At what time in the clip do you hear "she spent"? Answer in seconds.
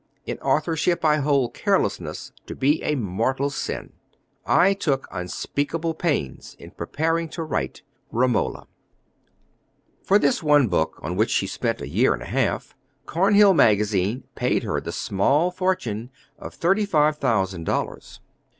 11.29-11.81